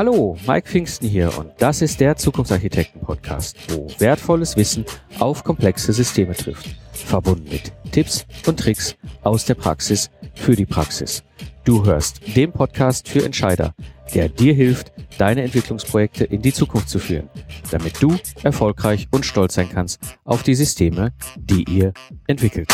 [0.00, 4.86] Hallo, Mike Pfingsten hier und das ist der Zukunftsarchitekten-Podcast, wo wertvolles Wissen
[5.18, 6.74] auf komplexe Systeme trifft.
[6.92, 11.22] Verbunden mit Tipps und Tricks aus der Praxis für die Praxis.
[11.64, 13.74] Du hörst den Podcast für Entscheider,
[14.14, 17.28] der dir hilft, deine Entwicklungsprojekte in die Zukunft zu führen,
[17.70, 21.92] damit du erfolgreich und stolz sein kannst auf die Systeme, die ihr
[22.26, 22.68] entwickelt.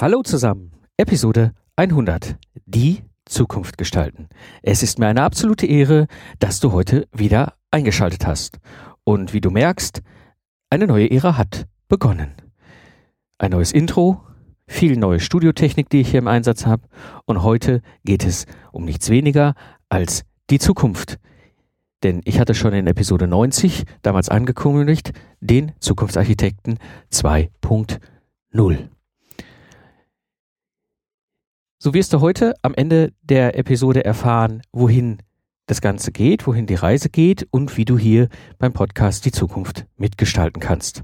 [0.00, 2.36] Hallo zusammen, Episode 100.
[2.66, 4.28] Die Zukunft gestalten.
[4.62, 6.06] Es ist mir eine absolute Ehre,
[6.38, 8.58] dass du heute wieder eingeschaltet hast.
[9.04, 10.02] Und wie du merkst,
[10.70, 12.32] eine neue Ära hat begonnen.
[13.38, 14.22] Ein neues Intro,
[14.68, 16.82] viel neue Studiotechnik, die ich hier im Einsatz habe.
[17.24, 19.54] Und heute geht es um nichts weniger
[19.88, 21.18] als die Zukunft.
[22.04, 26.78] Denn ich hatte schon in Episode 90 damals angekündigt, den Zukunftsarchitekten
[27.10, 28.88] 2.0.
[31.80, 35.18] So wirst du heute am Ende der Episode erfahren, wohin
[35.66, 39.86] das Ganze geht, wohin die Reise geht und wie du hier beim Podcast die Zukunft
[39.96, 41.02] mitgestalten kannst.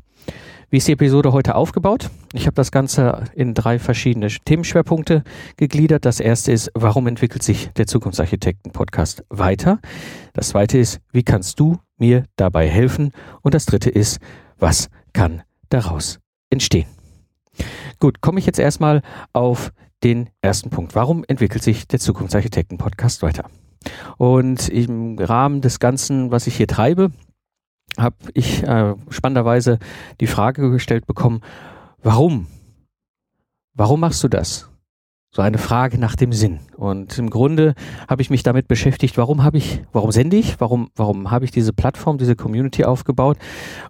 [0.75, 2.11] Wie ist die Episode heute aufgebaut?
[2.33, 5.23] Ich habe das Ganze in drei verschiedene Themenschwerpunkte
[5.57, 6.05] gegliedert.
[6.05, 9.79] Das erste ist, warum entwickelt sich der Zukunftsarchitekten-Podcast weiter?
[10.33, 13.13] Das zweite ist, wie kannst du mir dabei helfen?
[13.43, 14.19] Und das dritte ist,
[14.59, 16.19] was kann daraus
[16.51, 16.89] entstehen?
[18.01, 19.03] Gut, komme ich jetzt erstmal
[19.33, 19.71] auf
[20.03, 20.97] den ersten Punkt.
[20.97, 23.49] Warum entwickelt sich der Zukunftsarchitekten-Podcast weiter?
[24.17, 27.13] Und im Rahmen des Ganzen, was ich hier treibe,
[27.99, 29.79] habe ich äh, spannenderweise
[30.21, 31.41] die Frage gestellt bekommen,
[32.03, 32.47] warum?
[33.75, 34.71] Warum machst du das?
[35.31, 36.61] So eine Frage nach dem Sinn.
[36.77, 37.75] Und im Grunde
[38.09, 41.51] habe ich mich damit beschäftigt, warum habe ich, warum sende ich, warum, warum habe ich
[41.51, 43.39] diese Plattform, diese Community aufgebaut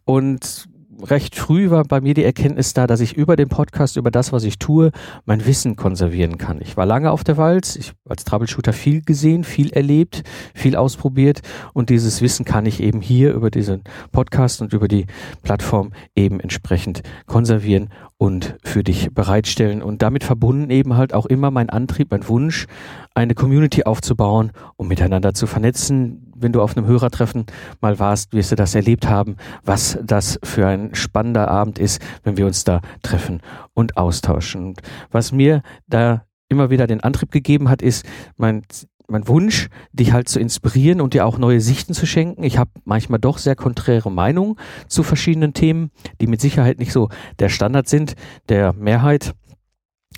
[0.04, 0.68] und
[1.02, 4.32] recht früh war bei mir die Erkenntnis da, dass ich über den Podcast, über das,
[4.32, 4.90] was ich tue,
[5.24, 6.60] mein Wissen konservieren kann.
[6.60, 10.22] Ich war lange auf der Walz, ich als Troubleshooter viel gesehen, viel erlebt,
[10.54, 11.40] viel ausprobiert
[11.72, 13.82] und dieses Wissen kann ich eben hier über diesen
[14.12, 15.06] Podcast und über die
[15.42, 21.50] Plattform eben entsprechend konservieren und für dich bereitstellen und damit verbunden eben halt auch immer
[21.50, 22.66] mein Antrieb, mein Wunsch,
[23.14, 26.32] eine Community aufzubauen, um miteinander zu vernetzen.
[26.44, 27.46] Wenn du auf einem Hörertreffen
[27.80, 32.36] mal warst, wirst du das erlebt haben, was das für ein spannender Abend ist, wenn
[32.36, 33.40] wir uns da treffen
[33.72, 34.66] und austauschen.
[34.66, 38.04] Und was mir da immer wieder den Antrieb gegeben hat, ist
[38.36, 38.60] mein
[39.06, 42.42] mein Wunsch, dich halt zu inspirieren und dir auch neue Sichten zu schenken.
[42.42, 44.56] Ich habe manchmal doch sehr konträre Meinungen
[44.86, 48.16] zu verschiedenen Themen, die mit Sicherheit nicht so der Standard sind,
[48.50, 49.34] der Mehrheit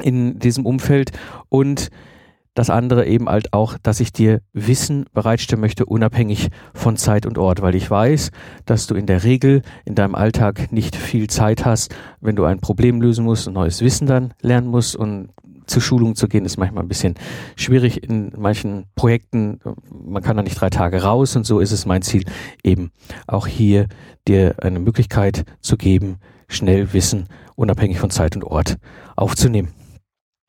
[0.02, 1.12] in diesem Umfeld.
[1.48, 1.90] Und
[2.56, 7.36] das andere eben halt auch, dass ich dir Wissen bereitstellen möchte, unabhängig von Zeit und
[7.36, 8.30] Ort, weil ich weiß,
[8.64, 12.58] dass du in der Regel in deinem Alltag nicht viel Zeit hast, wenn du ein
[12.58, 15.28] Problem lösen musst und neues Wissen dann lernen musst und
[15.66, 17.14] zur Schulung zu gehen, ist manchmal ein bisschen
[17.56, 19.60] schwierig in manchen Projekten.
[19.90, 22.24] Man kann da nicht drei Tage raus und so ist es mein Ziel,
[22.64, 22.90] eben
[23.26, 23.86] auch hier
[24.26, 26.16] dir eine Möglichkeit zu geben,
[26.48, 28.76] schnell Wissen unabhängig von Zeit und Ort
[29.14, 29.74] aufzunehmen.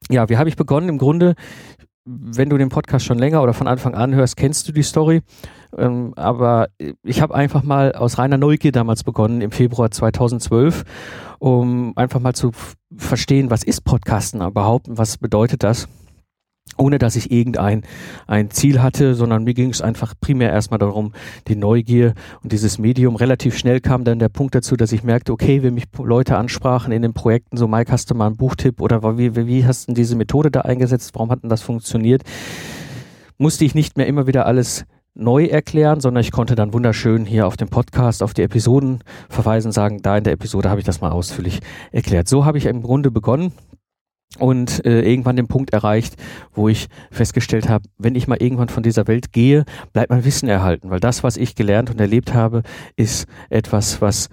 [0.10, 0.88] Ja, wie habe ich begonnen?
[0.88, 1.36] Im Grunde
[2.08, 5.22] wenn du den Podcast schon länger oder von Anfang an hörst, kennst du die Story.
[5.78, 6.70] Ähm, aber
[7.04, 10.86] ich habe einfach mal aus reiner Neugier damals begonnen, im Februar 2012,
[11.40, 12.52] um einfach mal zu
[12.96, 15.88] verstehen, was ist Podcasten überhaupt und was bedeutet das
[16.78, 17.84] ohne dass ich irgendein
[18.28, 21.14] ein Ziel hatte, sondern mir ging es einfach primär erstmal darum,
[21.48, 23.16] die Neugier und dieses Medium.
[23.16, 26.92] Relativ schnell kam dann der Punkt dazu, dass ich merkte, okay, wenn mich Leute ansprachen
[26.92, 29.94] in den Projekten, so Mike, hast du mal einen Buchtipp oder wie, wie hast du
[29.94, 32.24] diese Methode da eingesetzt, warum hat denn das funktioniert,
[33.38, 34.86] musste ich nicht mehr immer wieder alles
[35.18, 39.00] neu erklären, sondern ich konnte dann wunderschön hier auf dem Podcast, auf die Episoden
[39.30, 41.60] verweisen, sagen, da in der Episode habe ich das mal ausführlich
[41.92, 42.28] erklärt.
[42.28, 43.52] So habe ich im Grunde begonnen
[44.40, 46.16] und äh, irgendwann den Punkt erreicht,
[46.54, 50.50] wo ich festgestellt habe, wenn ich mal irgendwann von dieser Welt gehe, bleibt mein Wissen
[50.50, 52.64] erhalten, weil das, was ich gelernt und erlebt habe,
[52.96, 54.30] ist etwas, was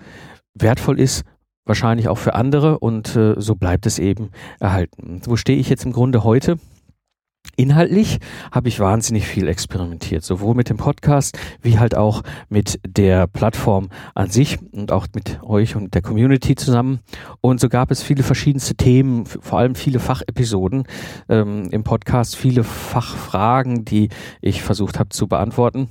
[0.55, 1.25] wertvoll ist,
[1.65, 4.31] wahrscheinlich auch für andere und äh, so bleibt es eben
[4.61, 5.23] erhalten.
[5.25, 6.59] Wo stehe ich jetzt im Grunde heute?
[7.57, 8.19] Inhaltlich
[8.51, 13.91] habe ich wahnsinnig viel experimentiert, sowohl mit dem Podcast wie halt auch mit der Plattform
[14.15, 16.99] an sich und auch mit euch und der Community zusammen.
[17.41, 20.85] Und so gab es viele verschiedenste Themen, vor allem viele Fachepisoden
[21.29, 24.09] ähm, im Podcast, viele Fachfragen, die
[24.41, 25.89] ich versucht habe zu beantworten.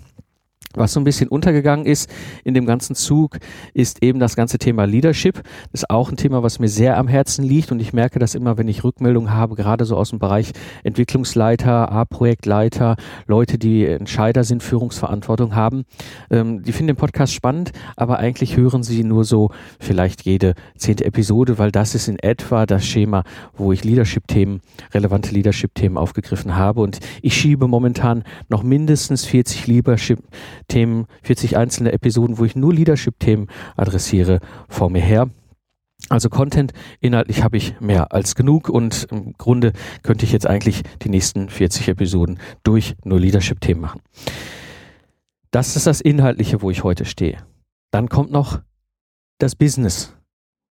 [0.75, 2.09] Was so ein bisschen untergegangen ist
[2.43, 3.37] in dem ganzen Zug,
[3.73, 5.41] ist eben das ganze Thema Leadership.
[5.71, 8.35] Das ist auch ein Thema, was mir sehr am Herzen liegt und ich merke das
[8.35, 10.51] immer, wenn ich Rückmeldungen habe, gerade so aus dem Bereich
[10.83, 12.95] Entwicklungsleiter, A-Projektleiter,
[13.27, 15.85] Leute, die Entscheider sind, Führungsverantwortung haben.
[16.29, 21.05] Ähm, die finden den Podcast spannend, aber eigentlich hören sie nur so vielleicht jede zehnte
[21.05, 23.23] Episode, weil das ist in etwa das Schema,
[23.55, 24.61] wo ich Leadership-Themen,
[24.93, 30.19] relevante Leadership-Themen aufgegriffen habe und ich schiebe momentan noch mindestens 40 Leadership
[30.68, 35.30] Themen, 40 einzelne Episoden, wo ich nur Leadership-Themen adressiere, vor mir her.
[36.10, 39.74] Also Content inhaltlich habe ich mehr als genug und im Grunde
[40.04, 44.01] könnte ich jetzt eigentlich die nächsten 40 Episoden durch nur Leadership-Themen machen.
[45.51, 47.38] Das ist das Inhaltliche, wo ich heute stehe.
[47.92, 48.59] Dann kommt noch
[49.38, 50.13] das Business.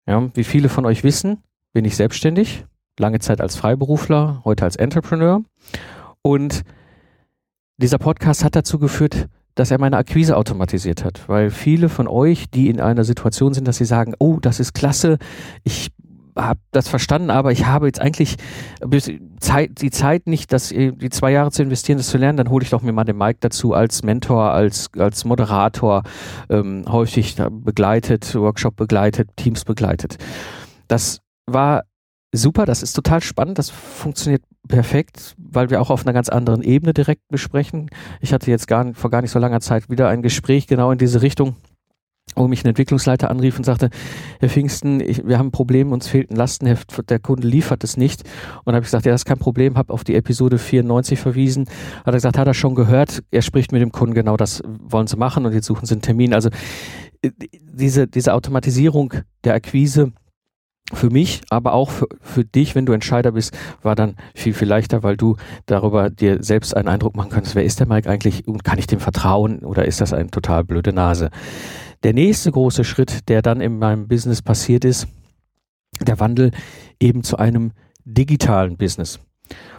[0.06, 1.38] Ja, wie viele von euch wissen,
[1.72, 2.66] bin ich selbstständig,
[2.98, 5.42] lange Zeit als Freiberufler, heute als Entrepreneur.
[6.20, 6.62] Und
[7.78, 12.50] dieser Podcast hat dazu geführt, dass er meine Akquise automatisiert hat, weil viele von euch,
[12.50, 15.18] die in einer Situation sind, dass sie sagen, oh, das ist klasse,
[15.64, 15.90] ich
[16.36, 18.36] habe das verstanden, aber ich habe jetzt eigentlich
[18.82, 22.70] die Zeit nicht, das, die zwei Jahre zu investieren, das zu lernen, dann hole ich
[22.70, 26.02] doch mir mal den Mike dazu als Mentor, als, als Moderator,
[26.48, 30.16] ähm, häufig begleitet, Workshop begleitet, Teams begleitet.
[30.88, 31.82] Das war
[32.32, 36.62] super, das ist total spannend, das funktioniert perfekt, weil wir auch auf einer ganz anderen
[36.62, 37.90] Ebene direkt besprechen.
[38.20, 40.98] Ich hatte jetzt gar, vor gar nicht so langer Zeit wieder ein Gespräch genau in
[40.98, 41.56] diese Richtung,
[42.34, 43.90] wo mich ein Entwicklungsleiter anrief und sagte,
[44.40, 47.96] Herr Pfingsten, ich, wir haben ein Problem, uns fehlt ein Lastenheft, der Kunde liefert es
[47.96, 48.22] nicht.
[48.64, 51.66] Und habe ich gesagt, ja, das ist kein Problem, habe auf die Episode 94 verwiesen.
[51.98, 55.06] Hat er gesagt, hat er schon gehört, er spricht mit dem Kunden, genau das wollen
[55.06, 56.32] sie machen und jetzt suchen sie einen Termin.
[56.32, 56.48] Also
[57.20, 59.12] äh, diese, diese Automatisierung
[59.44, 60.12] der Akquise,
[60.92, 64.68] für mich, aber auch für, für dich, wenn du Entscheider bist, war dann viel, viel
[64.68, 65.36] leichter, weil du
[65.66, 68.86] darüber dir selbst einen Eindruck machen kannst, wer ist der Mike eigentlich und kann ich
[68.86, 71.30] dem vertrauen oder ist das eine total blöde Nase?
[72.02, 75.06] Der nächste große Schritt, der dann in meinem Business passiert ist,
[76.00, 76.50] der Wandel
[77.00, 77.72] eben zu einem
[78.04, 79.20] digitalen Business.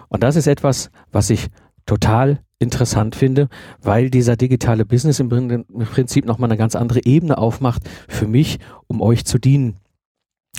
[0.07, 1.49] Und das ist etwas, was ich
[1.85, 3.49] total interessant finde,
[3.81, 9.01] weil dieser digitale Business im Prinzip nochmal eine ganz andere Ebene aufmacht für mich, um
[9.01, 9.75] euch zu dienen.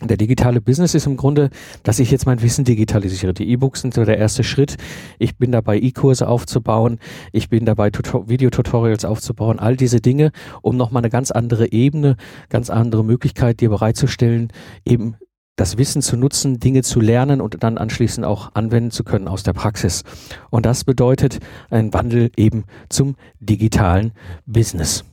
[0.03, 1.51] Der digitale Business ist im Grunde,
[1.85, 3.33] dass ich jetzt mein Wissen digitalisiere.
[3.33, 4.77] Die E-Books sind so der erste Schritt.
[5.21, 6.99] Ich bin dabei, E-Kurse aufzubauen.
[7.33, 9.61] Ich bin dabei, Videotutorials aufzubauen.
[9.61, 10.33] All diese Dinge,
[10.63, 12.17] um nochmal eine ganz andere Ebene,
[12.49, 14.49] ganz andere Möglichkeit dir bereitzustellen,
[14.85, 15.15] eben
[15.55, 19.45] das Wissen zu nutzen, Dinge zu lernen und dann anschließend auch anwenden zu können aus
[19.45, 20.03] der Praxis.
[20.51, 21.39] Und das bedeutet
[21.71, 24.11] ein Wandel eben zum digitalen
[24.45, 25.05] Business.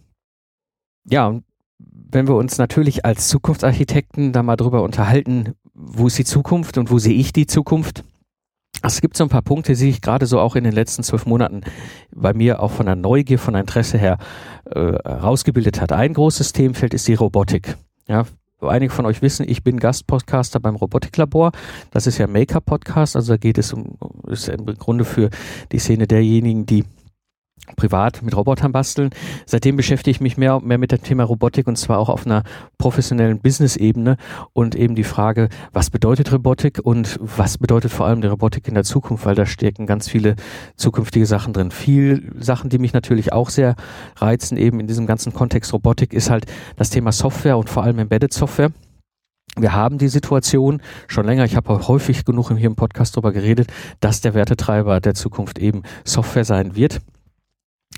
[1.05, 1.39] Ja,
[2.11, 6.91] wenn wir uns natürlich als Zukunftsarchitekten da mal drüber unterhalten, wo ist die Zukunft und
[6.91, 8.03] wo sehe ich die Zukunft?
[8.83, 11.25] Es gibt so ein paar Punkte, die sich gerade so auch in den letzten zwölf
[11.25, 11.61] Monaten
[12.13, 14.17] bei mir auch von der Neugier, von der Interesse her
[14.65, 15.91] äh, hat.
[15.91, 17.77] Ein großes Themenfeld ist die Robotik.
[18.07, 18.25] Ja,
[18.61, 21.51] einige von euch wissen, ich bin Gastpodcaster beim Robotiklabor.
[21.91, 25.29] Das ist ja Maker-Podcast, also da geht es um, ist im Grunde für
[25.71, 26.83] die Szene derjenigen, die
[27.75, 29.11] privat mit Robotern basteln.
[29.45, 32.25] Seitdem beschäftige ich mich mehr und mehr mit dem Thema Robotik und zwar auch auf
[32.25, 32.43] einer
[32.77, 34.17] professionellen Business-Ebene
[34.53, 38.73] und eben die Frage, was bedeutet Robotik und was bedeutet vor allem die Robotik in
[38.73, 40.35] der Zukunft, weil da stecken ganz viele
[40.75, 41.71] zukünftige Sachen drin.
[41.71, 43.75] Viel Sachen, die mich natürlich auch sehr
[44.17, 47.99] reizen, eben in diesem ganzen Kontext Robotik, ist halt das Thema Software und vor allem
[47.99, 48.71] Embedded Software.
[49.57, 53.67] Wir haben die Situation schon länger, ich habe häufig genug hier im Podcast darüber geredet,
[53.99, 57.01] dass der Wertetreiber der Zukunft eben Software sein wird.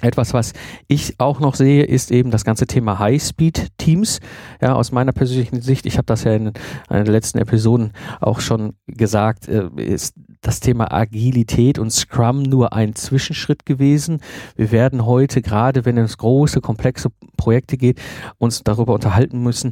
[0.04, 0.54] Etwas, was
[0.88, 4.20] ich auch noch sehe, ist eben das ganze Thema High-Speed-Teams.
[4.62, 6.52] Ja, aus meiner persönlichen Sicht, ich habe das ja in
[6.90, 12.74] einer der letzten Episoden auch schon gesagt, äh, ist das Thema Agilität und Scrum nur
[12.74, 14.20] ein Zwischenschritt gewesen.
[14.58, 18.02] Wir werden heute, gerade wenn es große, komplexe Projekte geht,
[18.38, 19.72] uns darüber unterhalten müssen,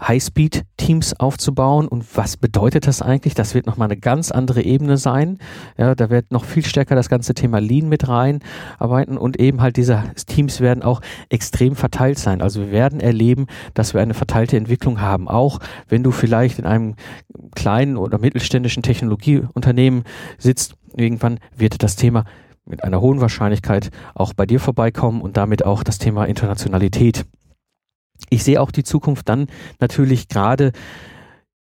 [0.00, 1.86] Highspeed-Teams aufzubauen.
[1.86, 3.34] Und was bedeutet das eigentlich?
[3.34, 5.38] Das wird nochmal eine ganz andere Ebene sein.
[5.76, 9.76] Ja, da wird noch viel stärker das ganze Thema Lean mit reinarbeiten und eben halt
[9.76, 12.42] diese Teams werden auch extrem verteilt sein.
[12.42, 15.28] Also wir werden erleben, dass wir eine verteilte Entwicklung haben.
[15.28, 16.96] Auch wenn du vielleicht in einem
[17.54, 20.04] kleinen oder mittelständischen Technologieunternehmen
[20.38, 22.24] sitzt, irgendwann wird das Thema
[22.66, 27.26] mit einer hohen Wahrscheinlichkeit auch bei dir vorbeikommen und damit auch das Thema Internationalität
[28.30, 29.46] ich sehe auch die Zukunft dann
[29.80, 30.72] natürlich gerade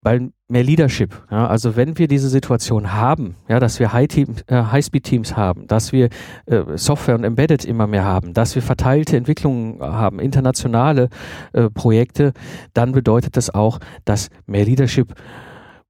[0.02, 1.22] bei mehr Leadership.
[1.30, 5.92] Ja, also wenn wir diese Situation haben, ja, dass wir High-Teams, äh, High-Speed-Teams haben, dass
[5.92, 6.08] wir
[6.46, 11.08] äh, Software und Embedded immer mehr haben, dass wir verteilte Entwicklungen haben, internationale
[11.52, 12.32] äh, Projekte,
[12.74, 15.14] dann bedeutet das auch, dass mehr Leadership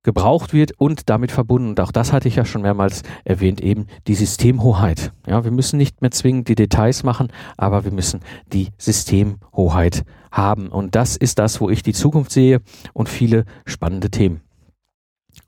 [0.02, 3.86] gebraucht wird und damit verbunden, und auch das hatte ich ja schon mehrmals erwähnt, eben
[4.06, 5.12] die Systemhoheit.
[5.26, 8.20] Ja, wir müssen nicht mehr zwingend die Details machen, aber wir müssen
[8.52, 10.68] die Systemhoheit haben.
[10.68, 12.60] Und das ist das, wo ich die Zukunft sehe
[12.92, 14.40] und viele spannende Themen.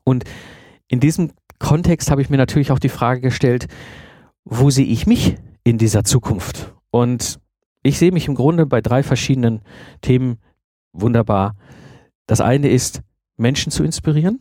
[0.05, 0.25] Und
[0.89, 3.69] in diesem Kontext habe ich mir natürlich auch die Frage gestellt,
[4.45, 6.75] wo sehe ich mich in dieser Zukunft?
[6.91, 7.39] Und
[7.83, 9.63] ich sehe mich im Grunde bei drei verschiedenen
[10.01, 10.39] Themen
[10.93, 11.55] wunderbar.
[12.27, 13.03] Das eine ist,
[13.41, 14.39] Menschen zu inspirieren.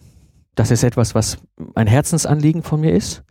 [0.56, 1.38] Das ist etwas, was
[1.74, 3.24] ein Herzensanliegen von mir ist.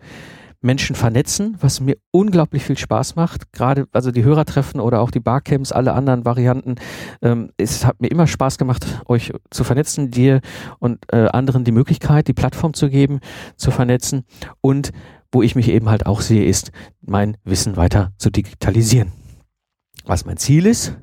[0.60, 3.52] Menschen vernetzen, was mir unglaublich viel Spaß macht.
[3.52, 6.76] Gerade also die Hörertreffen oder auch die Barcamps, alle anderen Varianten.
[7.22, 10.40] Ähm, es hat mir immer Spaß gemacht, euch zu vernetzen, dir
[10.80, 13.20] und äh, anderen die Möglichkeit, die Plattform zu geben,
[13.56, 14.24] zu vernetzen.
[14.60, 14.90] Und
[15.30, 16.72] wo ich mich eben halt auch sehe, ist,
[17.02, 19.12] mein Wissen weiter zu digitalisieren.
[20.06, 20.96] Was mein Ziel ist,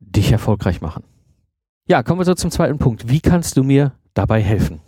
[0.00, 1.04] dich erfolgreich machen.
[1.88, 3.08] Ja, kommen wir so zum zweiten Punkt.
[3.08, 4.80] Wie kannst du mir dabei helfen?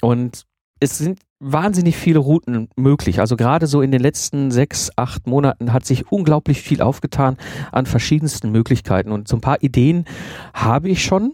[0.00, 0.44] Und
[0.78, 3.18] es sind wahnsinnig viele Routen möglich.
[3.18, 7.38] Also gerade so in den letzten sechs, acht Monaten hat sich unglaublich viel aufgetan
[7.72, 9.10] an verschiedensten Möglichkeiten.
[9.10, 10.04] Und so ein paar Ideen
[10.52, 11.32] habe ich schon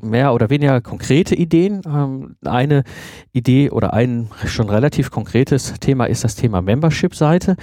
[0.00, 1.82] mehr oder weniger konkrete Ideen.
[1.86, 2.84] Ähm, eine
[3.32, 7.56] Idee oder ein schon relativ konkretes Thema ist das Thema Membership-Seite.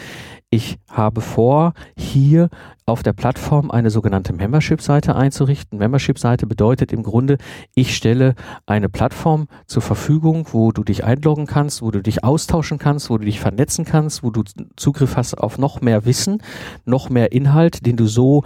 [0.51, 2.49] Ich habe vor, hier
[2.87, 5.77] auf der Plattform eine sogenannte Membership-Seite einzurichten.
[5.77, 7.37] Membership-Seite bedeutet im Grunde,
[7.75, 8.33] ich stelle
[8.65, 13.19] eine Plattform zur Verfügung, wo du dich einloggen kannst, wo du dich austauschen kannst, wo
[13.19, 14.43] du dich vernetzen kannst, wo du
[14.75, 16.41] Zugriff hast auf noch mehr Wissen,
[16.83, 18.43] noch mehr Inhalt, den du so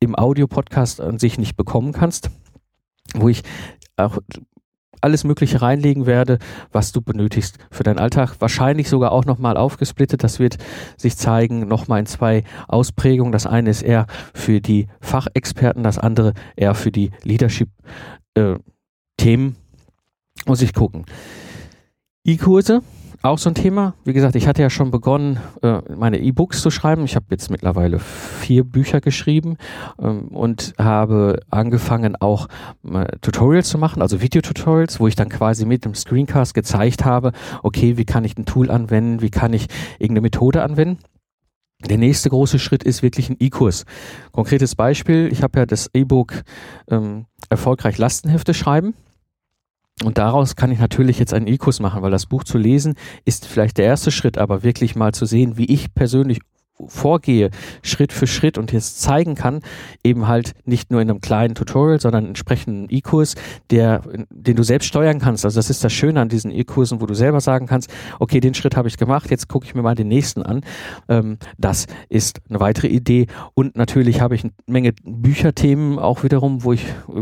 [0.00, 2.30] im Audio-Podcast an sich nicht bekommen kannst
[3.16, 3.42] wo ich
[3.96, 4.18] auch
[5.00, 6.38] alles Mögliche reinlegen werde,
[6.72, 8.36] was du benötigst für deinen Alltag.
[8.40, 10.24] Wahrscheinlich sogar auch nochmal aufgesplittet.
[10.24, 10.58] Das wird
[10.96, 13.32] sich zeigen, nochmal in zwei Ausprägungen.
[13.32, 18.56] Das eine ist eher für die Fachexperten, das andere eher für die Leadership-Themen.
[19.48, 19.54] Äh,
[20.46, 21.04] Muss ich gucken.
[22.24, 22.82] E-Kurse
[23.28, 23.94] auch so ein Thema.
[24.04, 27.04] Wie gesagt, ich hatte ja schon begonnen, äh, meine E-Books zu schreiben.
[27.04, 29.56] Ich habe jetzt mittlerweile vier Bücher geschrieben
[30.00, 32.48] ähm, und habe angefangen auch
[32.84, 37.32] äh, Tutorials zu machen, also Videotutorials, wo ich dann quasi mit dem Screencast gezeigt habe,
[37.62, 39.66] okay, wie kann ich ein Tool anwenden, wie kann ich
[39.98, 40.98] irgendeine Methode anwenden.
[41.88, 43.84] Der nächste große Schritt ist wirklich ein E-Kurs.
[44.32, 46.42] Konkretes Beispiel, ich habe ja das E-Book
[46.90, 48.94] ähm, Erfolgreich Lastenhefte schreiben
[50.04, 53.46] und daraus kann ich natürlich jetzt einen E-Kurs machen, weil das Buch zu lesen ist
[53.46, 56.40] vielleicht der erste Schritt, aber wirklich mal zu sehen, wie ich persönlich
[56.86, 57.50] vorgehe,
[57.82, 59.60] Schritt für Schritt und jetzt zeigen kann,
[60.04, 63.34] eben halt nicht nur in einem kleinen Tutorial, sondern entsprechenden E-Kurs,
[63.70, 65.44] der, den du selbst steuern kannst.
[65.44, 68.54] Also das ist das Schöne an diesen E-Kursen, wo du selber sagen kannst, okay, den
[68.54, 70.62] Schritt habe ich gemacht, jetzt gucke ich mir mal den nächsten an.
[71.08, 73.26] Ähm, das ist eine weitere Idee.
[73.54, 77.20] Und natürlich habe ich eine Menge Bücherthemen auch wiederum, wo ich äh,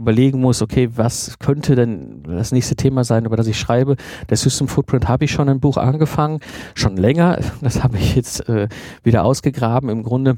[0.00, 3.96] überlegen muss, okay, was könnte denn das nächste Thema sein, über das ich schreibe.
[4.28, 6.40] Der System Footprint habe ich schon ein Buch angefangen,
[6.74, 7.38] schon länger.
[7.60, 8.68] Das habe ich jetzt äh,
[9.02, 10.36] wieder ausgegraben im Grunde.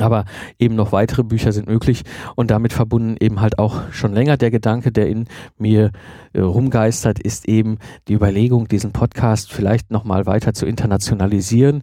[0.00, 0.26] Aber
[0.58, 2.02] eben noch weitere Bücher sind möglich
[2.34, 5.26] und damit verbunden eben halt auch schon länger der Gedanke, der in
[5.58, 5.90] mir
[6.34, 11.82] äh, rumgeistert, ist eben die Überlegung, diesen Podcast vielleicht nochmal weiter zu internationalisieren.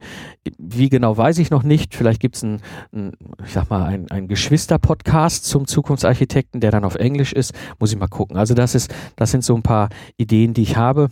[0.60, 1.96] Wie genau weiß ich noch nicht.
[1.96, 2.62] Vielleicht gibt es einen,
[2.94, 3.13] ein,
[3.46, 7.54] ich sag mal, einen Geschwister-Podcast zum Zukunftsarchitekten, der dann auf Englisch ist.
[7.80, 8.38] Muss ich mal gucken.
[8.38, 11.10] Also das ist, das sind so ein paar Ideen, die ich habe.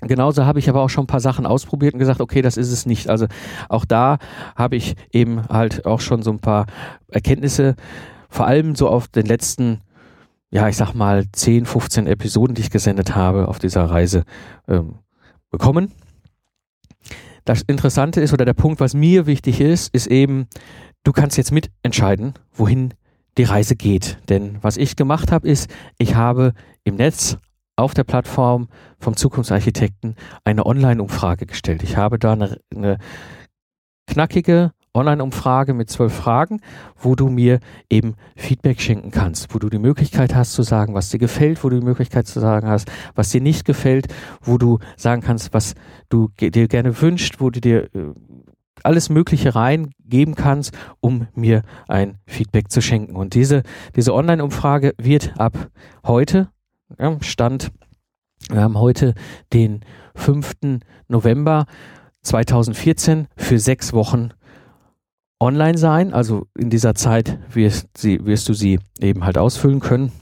[0.00, 2.70] Genauso habe ich aber auch schon ein paar Sachen ausprobiert und gesagt, okay, das ist
[2.70, 3.08] es nicht.
[3.08, 3.26] Also
[3.68, 4.18] auch da
[4.54, 6.66] habe ich eben halt auch schon so ein paar
[7.08, 7.74] Erkenntnisse,
[8.28, 9.80] vor allem so auf den letzten,
[10.50, 14.24] ja, ich sag mal 10, 15 Episoden, die ich gesendet habe auf dieser Reise
[14.68, 14.96] ähm,
[15.50, 15.92] bekommen.
[17.44, 20.46] Das Interessante ist oder der Punkt, was mir wichtig ist, ist eben,
[21.02, 22.94] du kannst jetzt mitentscheiden, wohin
[23.36, 24.18] die Reise geht.
[24.28, 26.52] Denn was ich gemacht habe, ist, ich habe
[26.84, 27.38] im Netz
[27.78, 28.68] auf der Plattform
[28.98, 31.84] vom Zukunftsarchitekten eine Online-Umfrage gestellt.
[31.84, 32.98] Ich habe da eine, eine
[34.08, 36.60] knackige Online-Umfrage mit zwölf Fragen,
[36.96, 41.10] wo du mir eben Feedback schenken kannst, wo du die Möglichkeit hast zu sagen, was
[41.10, 44.08] dir gefällt, wo du die Möglichkeit zu sagen hast, was dir nicht gefällt,
[44.42, 45.74] wo du sagen kannst, was
[46.08, 48.12] du dir gerne wünscht, wo du dir äh,
[48.82, 53.14] alles Mögliche reingeben kannst, um mir ein Feedback zu schenken.
[53.14, 53.62] Und diese,
[53.94, 55.68] diese Online-Umfrage wird ab
[56.04, 56.48] heute
[56.98, 57.70] ja, Stand,
[58.50, 59.14] wir haben heute
[59.52, 59.80] den
[60.14, 60.80] 5.
[61.08, 61.66] November
[62.22, 64.30] 2014 für sechs Wochen
[65.40, 66.12] online sein.
[66.12, 70.12] Also in dieser Zeit wirst, sie, wirst du sie eben halt ausfüllen können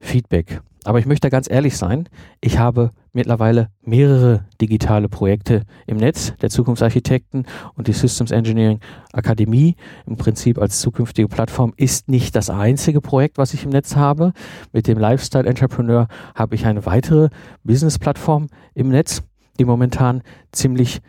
[0.00, 0.62] Feedback.
[0.82, 2.08] Aber ich möchte ganz ehrlich sein,
[2.40, 8.80] ich habe mittlerweile mehrere digitale Projekte im Netz, der Zukunftsarchitekten und die Systems Engineering
[9.12, 9.76] Akademie
[10.06, 14.32] im Prinzip als zukünftige Plattform ist nicht das einzige Projekt, was ich im Netz habe.
[14.72, 17.28] Mit dem Lifestyle Entrepreneur habe ich eine weitere
[17.64, 19.22] Business-Plattform im Netz,
[19.58, 21.00] die momentan ziemlich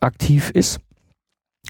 [0.00, 0.80] aktiv ist.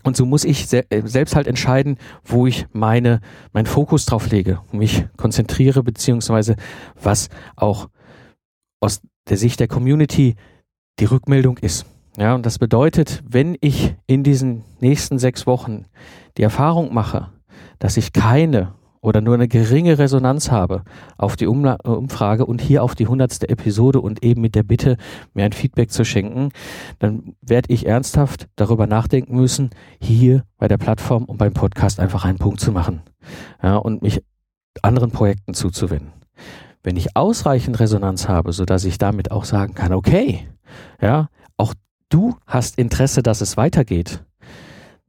[0.04, 3.20] Und so muss ich äh, selbst halt entscheiden, wo ich meine,
[3.52, 6.54] meinen Fokus drauf lege, mich konzentriere, beziehungsweise
[6.94, 7.88] was auch
[8.80, 10.34] aus der Sicht der Community
[10.98, 11.86] die Rückmeldung ist.
[12.16, 15.86] Ja, und das bedeutet, wenn ich in diesen nächsten sechs Wochen
[16.36, 17.30] die Erfahrung mache,
[17.78, 20.82] dass ich keine oder nur eine geringe Resonanz habe
[21.16, 24.96] auf die Umla Umfrage und hier auf die hundertste Episode und eben mit der Bitte,
[25.32, 26.50] mir ein Feedback zu schenken,
[26.98, 29.70] dann werde ich ernsthaft darüber nachdenken müssen,
[30.00, 33.00] hier bei der Plattform und beim Podcast einfach einen Punkt zu machen
[33.62, 34.22] ja, und mich
[34.82, 36.19] anderen Projekten zuzuwenden.
[36.82, 40.48] Wenn ich ausreichend Resonanz habe, so dass ich damit auch sagen kann, okay,
[41.00, 41.74] ja, auch
[42.08, 44.24] du hast Interesse, dass es weitergeht,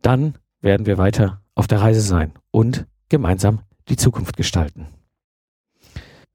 [0.01, 4.87] dann werden wir weiter auf der Reise sein und gemeinsam die Zukunft gestalten.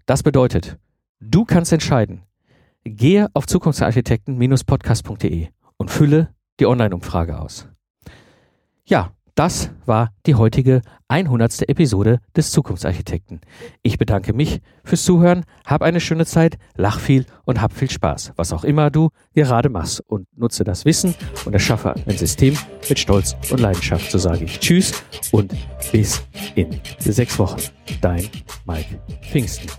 [0.06, 0.78] Das bedeutet,
[1.20, 2.22] du kannst entscheiden.
[2.84, 7.66] Gehe auf zukunftsarchitekten-podcast.de und fülle die Online-Umfrage aus.
[8.84, 11.68] Ja, das war die heutige 100.
[11.68, 13.40] Episode des Zukunftsarchitekten.
[13.82, 18.32] Ich bedanke mich fürs Zuhören, hab eine schöne Zeit, lach viel und hab viel Spaß,
[18.36, 21.14] was auch immer du gerade machst und nutze das Wissen
[21.44, 22.56] und erschaffe ein System
[22.88, 24.10] mit Stolz und Leidenschaft.
[24.10, 24.92] So sage ich Tschüss
[25.32, 25.52] und
[25.92, 26.22] bis
[26.54, 27.60] in sechs Wochen.
[28.00, 28.28] Dein
[28.64, 29.70] Mike Pfingsten.